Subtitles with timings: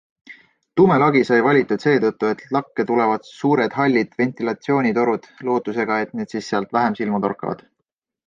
[0.79, 6.51] Tume lagi sai valitud seetõttu, et lakke tulevad suured hallid ventilatsioonitorud- lootusega, et need siis
[6.53, 7.63] sealt vähem silma torkavad.